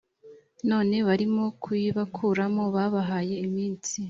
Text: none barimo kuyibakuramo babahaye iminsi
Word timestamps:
none 0.69 0.95
barimo 1.07 1.43
kuyibakuramo 1.63 2.63
babahaye 2.75 3.35
iminsi 3.47 3.93